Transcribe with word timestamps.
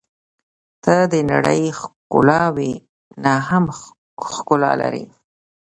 •ته 0.83 0.95
د 1.13 1.15
نړۍ 1.31 1.61
ښکلاوې 1.79 2.73
نه 3.23 3.33
هم 3.47 3.63
ښکلا 4.35 4.71
لرې. 4.81 5.05